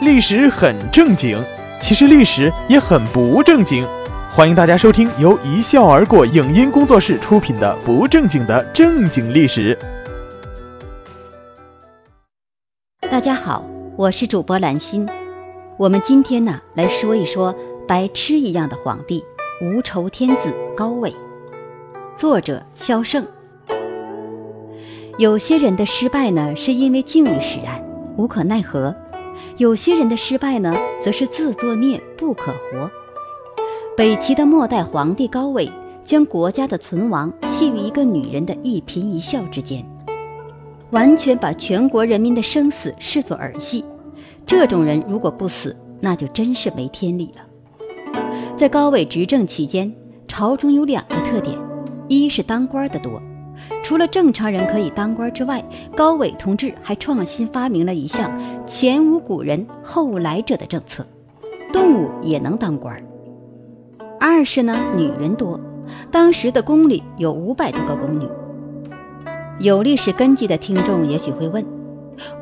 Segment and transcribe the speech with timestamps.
[0.00, 1.38] 历史很正经，
[1.78, 3.86] 其实历史也很不正经。
[4.30, 9.78] 欢迎大家收听由一笑而过影音工作室出品的《不正经的正经历史》。
[13.10, 13.62] 大家好，
[13.94, 15.06] 我是主播兰心。
[15.76, 17.54] 我们今天呢来说一说
[17.86, 19.22] 白痴一样的皇帝——
[19.60, 21.14] 无愁天子高纬。
[22.16, 23.26] 作者萧胜。
[25.18, 27.84] 有些人的失败呢，是因为境遇使然，
[28.16, 28.94] 无可奈何；
[29.56, 32.90] 有些人的失败呢，则是自作孽不可活。
[33.96, 35.70] 北齐的末代皇帝高纬，
[36.04, 39.84] 将国家的存亡系于一个女人的一颦一笑之间，
[40.90, 43.84] 完全把全国人民的生死视作儿戏。
[44.46, 48.22] 这种人如果不死，那就真是没天理了。
[48.56, 49.92] 在高纬执政期间，
[50.26, 51.58] 朝中有两个特点：
[52.08, 53.20] 一是当官的多。
[53.90, 55.60] 除了正常人可以当官之外，
[55.96, 58.30] 高伟同志还创新发明了一项
[58.64, 61.04] 前无古人后来者的政策：
[61.72, 63.04] 动物也能当官。
[64.20, 65.58] 二是呢，女人多，
[66.08, 68.28] 当时的宫里有五百多个宫女。
[69.58, 71.66] 有历史根基的听众也许会问：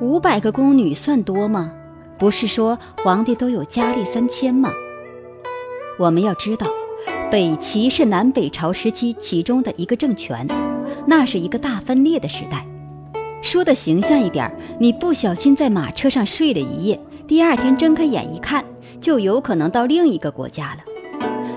[0.03, 1.73] 五百个宫女算多吗？
[2.19, 4.71] 不是说皇帝都有佳丽三千吗？
[5.99, 6.67] 我们要知道，
[7.31, 10.47] 北齐是南北朝时期其中的一个政权。
[11.11, 12.67] 那是一个大分裂的时代，
[13.41, 18.63] 说的形象一点，你不小心在马车上睡了一夜，第二天睁开眼一看，
[19.01, 20.81] 就有可能到另一个国家了。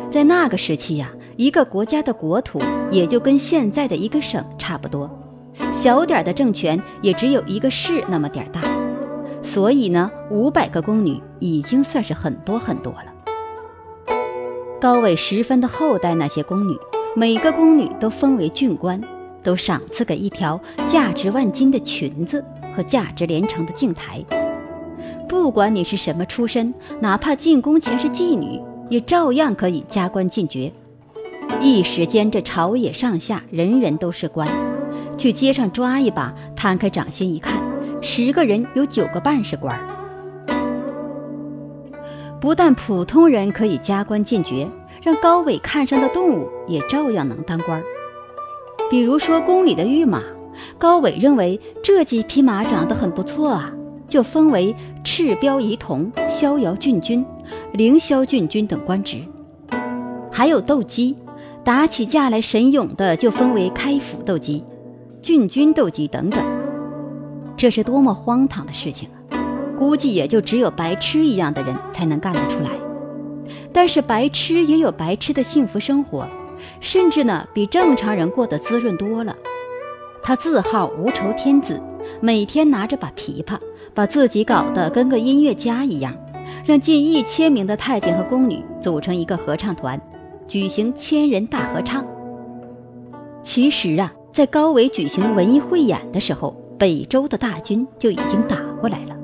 [0.10, 5.12] 在那个时期呀，一个国家的国土也就跟现在的一个省差不多，
[5.74, 8.62] 小点的政权也只有一个市那么点大，
[9.44, 14.16] 所以呢，五百个宫女已经算是很多很多了。
[14.80, 16.78] 高纬十分的厚待那些宫女，
[17.18, 19.02] 每个宫女都封为郡官。
[19.44, 22.44] 都赏赐给一条价值万金的裙子
[22.76, 24.24] 和价值连城的镜台。
[25.28, 30.72] 不管你是什么出身，哪怕进宫前是妓女，也照样可以加官进爵。
[31.60, 34.48] 一时间，这朝野上下人人都是官。
[35.18, 37.62] 去街上抓一把，摊开掌心一看，
[38.02, 39.78] 十个人有九个半是官。
[42.40, 44.68] 不但普通人可以加官进爵，
[45.04, 47.82] 让高伟看上的动物也照样能当官。
[48.92, 50.22] 比如说宫里的御马，
[50.78, 53.72] 高纬认为这几匹马长得很不错啊，
[54.06, 57.26] 就封为赤标仪同、逍遥郡君、
[57.72, 59.16] 凌霄郡君等官职。
[60.30, 61.16] 还有斗鸡，
[61.64, 64.62] 打起架来神勇的就封为开府斗鸡、
[65.22, 66.44] 郡君斗鸡等等。
[67.56, 69.40] 这是多么荒唐的事情啊！
[69.78, 72.72] 估计也就只有白痴一样的人才能干得出来。
[73.72, 76.28] 但是白痴也有白痴的幸福生活。
[76.80, 79.36] 甚至呢，比正常人过得滋润多了。
[80.24, 81.82] 他自号无愁天子，
[82.20, 83.58] 每天拿着把琵琶，
[83.94, 86.14] 把自己搞得跟个音乐家一样，
[86.64, 90.00] 让近一千名的太监和宫女组成一个合唱团，
[90.48, 92.06] 举行千人大合唱。
[93.42, 99.16] 其实啊，在高纬举行文艺汇演的时候，北周的大军就已经打过来了。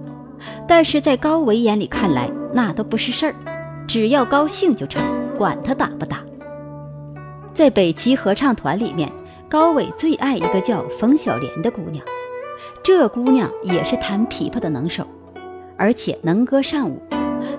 [0.67, 3.35] 但是在高纬眼里看来，那都不是事儿，
[3.87, 5.03] 只要高兴就成，
[5.37, 6.23] 管他打不打。
[7.57, 9.11] 在北齐合唱团里面，
[9.49, 12.05] 高纬最爱一个叫冯小莲的姑娘。
[12.83, 15.03] 这姑娘也是弹琵琶的能手，
[15.75, 17.01] 而且能歌善舞。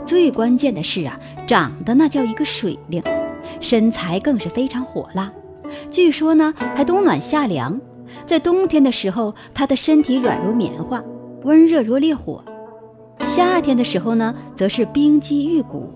[0.06, 3.03] 最关键的是啊，长得那叫一个水灵，
[3.60, 5.32] 身材更是非常火辣。
[5.91, 7.81] 据说呢，还冬暖夏凉。
[8.25, 11.03] 在冬天的时候，她的身体软如棉花，
[11.42, 12.41] 温热如烈火；
[13.25, 15.92] 夏天的时候呢，则是冰肌玉骨。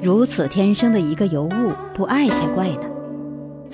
[0.00, 2.93] 如此天生的一个尤物，不爱才怪呢。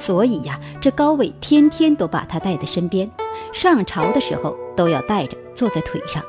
[0.00, 3.08] 所以呀，这高纬天天都把她带在身边，
[3.52, 6.22] 上朝的时候都要带着坐在腿上。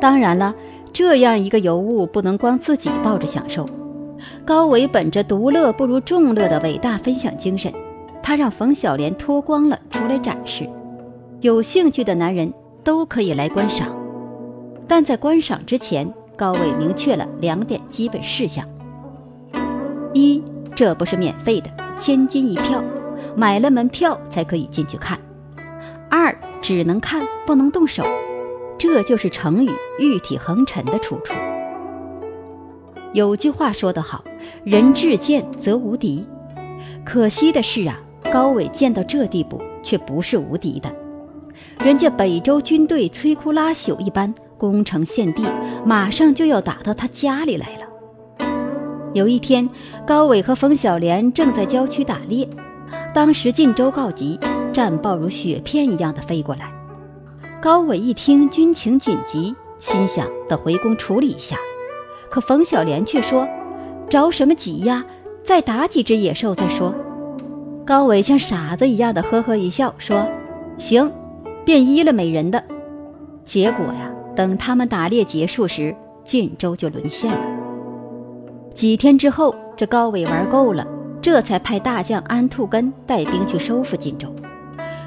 [0.00, 0.54] 当然了，
[0.92, 3.66] 这样一个尤物不能光自己抱着享受。
[4.44, 7.72] 高纬本着独乐不如众乐的伟大分享精神，
[8.22, 10.68] 他让冯小莲脱光了出来展示，
[11.42, 13.94] 有兴趣的男人都可以来观赏。
[14.88, 18.66] 但在观赏之前，高纬明确了两点基本事项：
[20.14, 20.42] 一，
[20.76, 21.70] 这不是免费的。
[21.98, 22.84] 千金一票，
[23.34, 25.18] 买了门票才可以进去看。
[26.10, 28.04] 二只能看不能动手，
[28.78, 31.34] 这就是成语“玉体横陈”的出处。
[33.14, 34.22] 有句话说得好
[34.62, 36.26] ：“人至贱则无敌。”
[37.02, 37.98] 可惜的是啊，
[38.30, 40.92] 高纬贱到这地步却不是无敌的。
[41.82, 45.42] 人家北周军队摧枯拉朽一般攻城陷地，
[45.86, 47.85] 马上就要打到他家里来了。
[49.16, 49.66] 有一天，
[50.06, 52.46] 高纬和冯小莲正在郊区打猎，
[53.14, 54.38] 当时晋州告急，
[54.74, 56.70] 战报如雪片一样的飞过来。
[57.62, 61.56] 高纬一听军情紧急，心想得回宫处理一下。
[62.28, 63.48] 可冯小莲却说
[64.10, 65.02] ：“着什么急呀？
[65.42, 66.94] 再打几只野兽再说。”
[67.86, 70.28] 高伟像傻子一样的呵呵一笑，说
[70.76, 71.10] ：“行，
[71.64, 72.62] 便依了美人的。”
[73.42, 77.55] 结果呀，等他们打猎结束时，晋州就沦陷了。
[78.76, 80.86] 几天之后，这高伟玩够了，
[81.22, 84.28] 这才派大将安兔根带兵去收复荆州。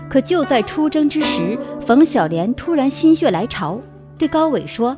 [0.10, 3.80] 可就在出征之时，冯小莲突然心血来潮，
[4.18, 4.98] 对高伟说：“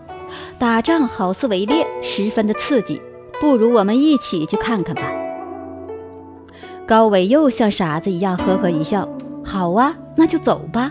[0.58, 3.02] 打仗好似围猎，十分的刺激，
[3.42, 5.04] 不如我们一起去看看吧。”
[6.88, 9.06] 高伟又像傻子一样呵呵一笑
[9.44, 10.90] ：“好啊，那就走吧。”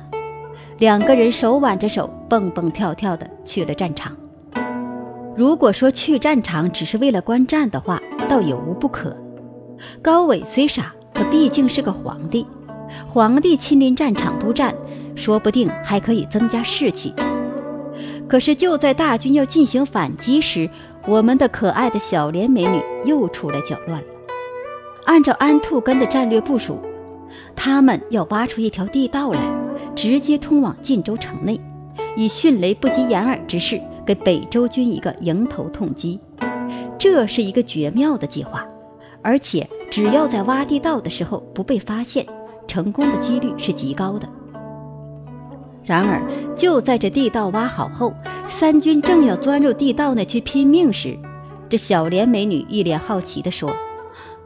[0.76, 4.14] 两个人手挽着手，蹦蹦跳跳的去了战场。
[5.40, 7.98] 如果说去战场只是为了观战的话，
[8.28, 9.16] 倒也无不可。
[10.02, 12.46] 高伟虽傻，可毕竟是个皇帝，
[13.08, 14.74] 皇帝亲临战场督战，
[15.16, 17.14] 说不定还可以增加士气。
[18.28, 20.68] 可是就在大军要进行反击时，
[21.06, 24.06] 我们的可爱的小莲美女又出来搅乱了。
[25.06, 26.82] 按照安兔根的战略部署，
[27.56, 29.40] 他们要挖出一条地道来，
[29.94, 31.58] 直接通往晋州城内，
[32.14, 36.18] 以迅雷不及掩耳之势给北周军一个迎头痛击。
[36.98, 38.66] 这是一个绝妙的计划，
[39.22, 42.26] 而且只要在挖地道的时候不被发现，
[42.66, 44.28] 成功的几率是极高的。
[45.84, 46.20] 然而，
[46.56, 48.12] 就在这地道挖好后，
[48.48, 51.16] 三军正要钻入地道内去拼命时，
[51.68, 53.72] 这小莲美女一脸好奇地说。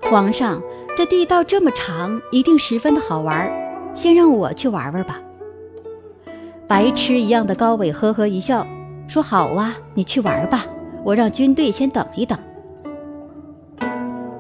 [0.03, 0.63] 皇上，
[0.95, 3.51] 这地道这么长，一定十分的好玩。
[3.95, 5.23] 先让我去玩玩吧。
[6.69, 8.67] 白痴一样的高伟呵呵一笑，
[9.07, 10.67] 说：“好啊，你去玩吧，
[11.05, 12.37] 我让军队先等一等。”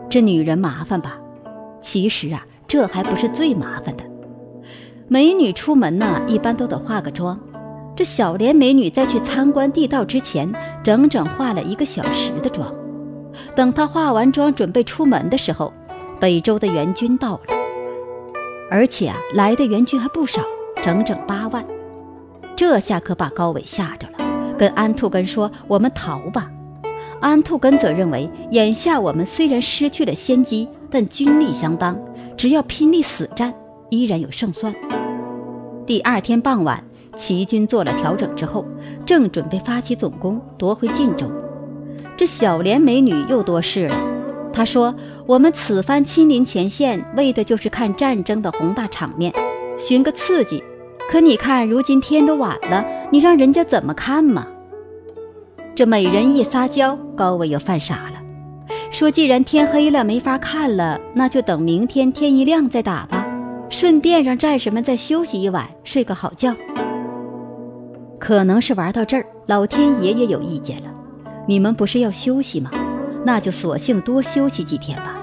[0.08, 1.18] 这女人麻烦吧？
[1.80, 4.04] 其实啊，这还不是最麻烦的。
[5.06, 7.38] 美女出门呢，一般都得化个妆。
[7.94, 10.50] 这小莲美女在去参观地道之前，
[10.82, 12.72] 整整化了一个小时的妆。
[13.54, 15.72] 等她化完妆准备出门的时候，
[16.18, 17.54] 北周的援军到了，
[18.70, 20.40] 而且啊，来的援军还不少，
[20.82, 21.64] 整整八万。
[22.56, 24.23] 这下可把高伟吓着了，
[24.58, 26.50] 跟安兔根说：“我们逃吧。”
[27.20, 31.98] 安兔根则认为，眼下我们虽然失去了先机，但军力相当，
[32.36, 33.54] 只要拼力死战，
[33.90, 34.74] 依然有胜算。
[35.86, 36.84] 第二天傍晚，
[37.16, 38.66] 齐军做了调整之后，
[39.06, 41.30] 正准备发起总攻，夺回晋州。
[42.16, 43.96] 这小莲美女又多事了。
[44.52, 44.94] 她说
[45.26, 49.32] ：“我们此番亲临前线，为的就是看战争的宏大场面，
[49.78, 50.62] 寻个刺激。
[51.10, 54.46] 可你看，如今天都晚了，你让人家怎么看嘛？”
[55.74, 58.20] 这美人一撒娇，高伟又犯傻了，
[58.90, 63.26] 说：“既然天黑了，没法看了，那就等明天天一亮再打吧，
[63.68, 66.54] 顺便让战士们再休息一晚，睡个好觉。”
[68.18, 70.90] 可能是玩到这儿，老天爷也有意见了。
[71.46, 72.70] 你们不是要休息吗？
[73.24, 75.16] 那就索性多休息几天吧。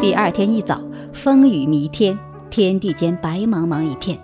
[0.00, 0.80] 第二天一早，
[1.12, 2.18] 风雨弥天，
[2.50, 4.18] 天地间白茫茫一片。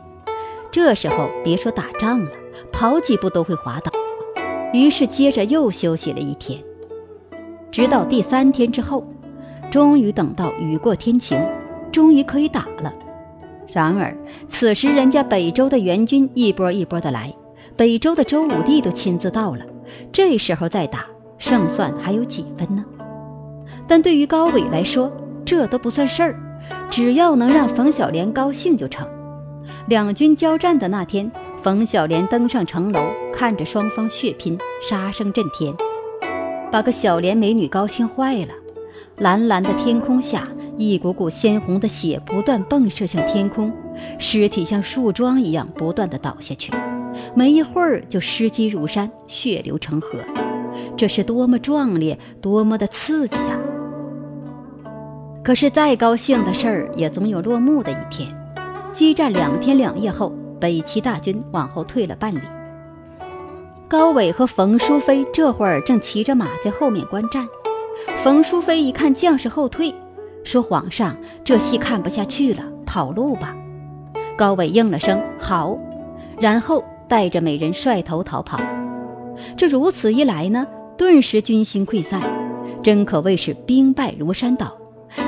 [0.72, 2.30] 这时候别说打仗了，
[2.72, 3.92] 跑几步都会滑倒。
[4.72, 6.58] 于是接着又休息了一天，
[7.70, 9.06] 直到第三天之后，
[9.70, 11.38] 终于等到雨过天晴，
[11.92, 12.90] 终于可以打了。
[13.68, 14.16] 然而
[14.48, 17.30] 此时人家北周的援军一波一波的来，
[17.76, 19.64] 北周的周武帝都亲自到了，
[20.10, 21.04] 这时候再打。
[21.36, 22.84] 胜算还有几分呢？
[23.88, 25.12] 但对于高伟来说，
[25.44, 26.36] 这都不算事儿，
[26.88, 29.06] 只要能让冯小莲高兴就成。
[29.88, 33.00] 两军交战的那天，冯小莲登上城楼，
[33.34, 35.74] 看着双方血拼，杀声震天，
[36.70, 38.54] 把个小莲美女高兴坏了。
[39.18, 40.46] 蓝蓝的天空下，
[40.78, 43.72] 一股股鲜红的血不断迸射向天空，
[44.18, 46.72] 尸体像树桩一样不断的倒下去，
[47.34, 50.18] 没一会儿就尸积如山，血流成河。
[50.96, 53.58] 这是多么壮烈，多么的刺激呀！
[55.42, 58.28] 可是再高兴的事儿，也总有落幕的一天。
[58.92, 62.40] 激战两天两夜后，北齐大军往后退了半里。
[63.88, 67.46] 高伟和冯淑妃这会儿正骑着马在后面观战。
[68.22, 69.94] 冯淑妃一看将士后退，
[70.44, 73.56] 说：“皇上，这戏看不下去了，跑路吧。”
[74.36, 75.78] 高伟应了声“好”，
[76.38, 78.60] 然后带着美人率头逃跑。
[79.56, 80.66] 这如此一来呢，
[80.98, 82.20] 顿时军心溃散，
[82.82, 84.76] 真可谓是兵败如山倒。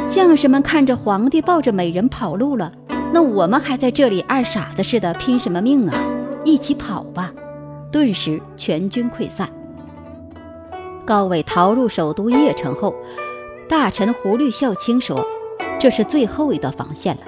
[0.08, 2.72] 将士们看着皇帝抱着美人跑路了，
[3.14, 6.04] 那我们还在这里二傻子似的拼什么命啊？
[6.44, 7.32] 一起跑吧！
[7.92, 9.48] 顿时全军溃散。
[11.04, 12.92] 高伟逃入首都邺城后，
[13.68, 15.24] 大臣胡律孝卿说
[15.78, 17.22] ：“这是最后一道防线了，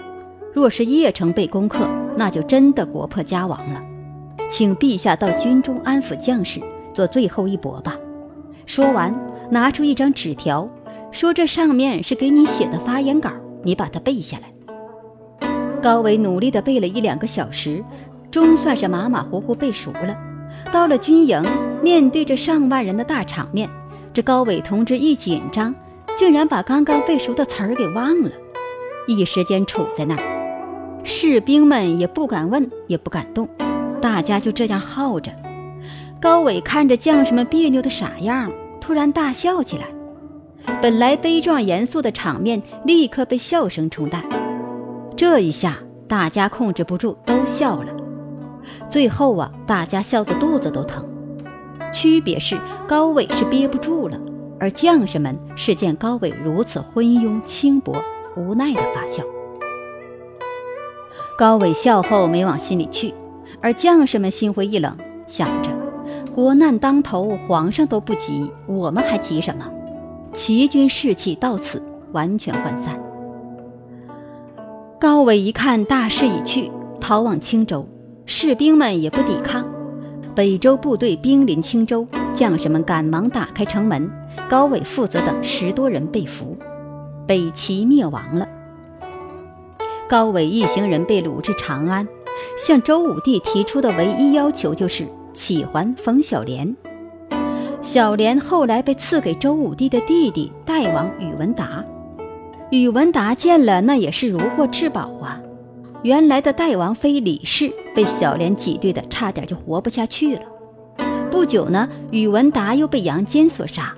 [0.53, 3.81] 若是邺城被攻克，那就真的国破家亡了。
[4.51, 6.61] 请陛下到军中安抚将士。”
[6.93, 7.95] 做最后一搏吧。
[8.67, 9.15] 说完，
[9.51, 10.69] 拿出一张纸条，
[11.13, 13.31] 说这上面是给你写的发言稿，
[13.63, 14.56] 你把它背下来。
[15.83, 17.85] 高伟努力地背了一两个小时，
[18.31, 20.17] 终算是马马虎虎背熟了。
[20.73, 21.43] 到了军营，
[21.83, 23.69] 面对着上万人的大场面，
[24.13, 25.75] 这高伟同志一紧张，
[26.17, 28.31] 竟然把刚刚背熟的词儿给忘了，
[29.07, 31.03] 一时间杵在那儿。
[31.05, 33.49] 士兵们也不敢问，也不敢动，
[34.01, 35.31] 大家就这样耗着。
[36.21, 39.85] 高伟看着将士们别扭的傻样，突然大笑起来。
[40.83, 44.25] 本来悲壮严肃的场面立刻被笑声冲淡。
[45.17, 47.93] 这一下，大家控制不住都笑了。
[48.91, 51.09] 最后啊，大家笑得肚子都疼。
[51.93, 54.21] 区别是高伟是憋不住了，
[54.61, 57.95] 而将士们是见高伟如此昏庸轻薄，
[58.37, 59.23] 无奈的发笑。
[61.39, 63.15] 高伟笑后没往心里去，
[63.63, 64.95] 而将士们心灰意冷，
[65.27, 65.71] 想着。
[66.35, 69.65] 国难当头，皇上都不急，我们还急什么？
[70.35, 71.83] 齐军士气到此
[72.13, 73.01] 完全涣散。
[75.07, 76.69] 高伟一看大势已去，
[77.01, 77.89] 逃往青州，
[78.27, 79.65] 士兵们也不抵抗。
[80.35, 84.11] 北周部队兵临青州，将士们赶忙打开城门，
[84.51, 86.57] 高伟父子等十多人被俘，
[87.25, 88.49] 北齐灭亡了。
[90.09, 92.09] 高伟一行人被掳至长安，
[92.59, 95.07] 向周武帝提出的唯一要求就是。
[95.33, 96.77] 启还冯小莲，
[97.81, 101.85] 小莲后来被赐给周武帝的弟弟代王宇文达。
[102.71, 105.41] 宇文达见了，那也是如获至宝啊！
[106.03, 110.43] 原来的代王妃李氏被小莲挤兑的差点就活不下去了。
[111.31, 113.95] 不久呢，宇文达又被杨坚所杀，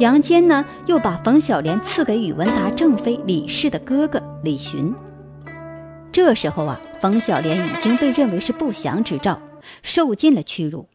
[0.00, 4.92] 杨坚呢又把冯小莲赐给宇文达正妃李氏的哥哥李寻。
[6.10, 9.40] 这时候啊，冯小莲已经被认为是不祥之兆。
[9.82, 10.88] 受尽了屈辱，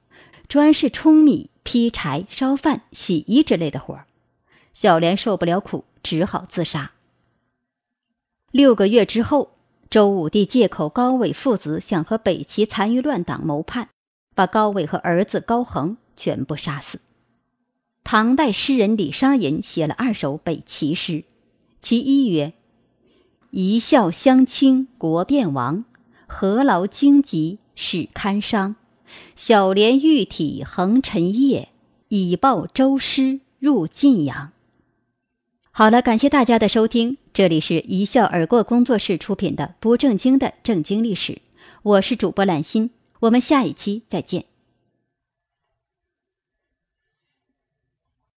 [0.49, 4.05] 专是舂米、劈柴、烧饭、洗衣之类的活儿。
[4.73, 6.91] 小莲受不了苦，只好自杀。
[8.55, 9.51] 六个月之后，
[9.89, 13.89] 周武帝借口高伟父子想和北齐残余乱党谋叛，
[14.33, 17.01] 把高伟和儿子高恒全部杀死。
[18.05, 21.25] 唐代诗人李商隐写了二首北齐诗，
[21.81, 22.53] 其一曰
[23.51, 25.83] ：“一笑相倾国变亡，
[26.25, 28.77] 何劳荆棘。”是堪伤，
[29.35, 31.67] 小莲玉体横陈夜，
[32.07, 34.53] 以报周师入晋阳。
[35.77, 41.41] 好了，感谢大家的收听，这里是一笑而过工作室出品的不正经的正经历史，
[41.83, 44.45] 我是主播兰心，我们下一期再见。